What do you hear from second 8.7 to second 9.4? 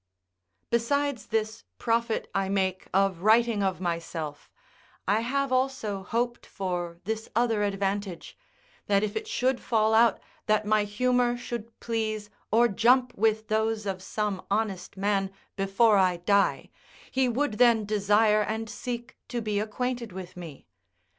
that if it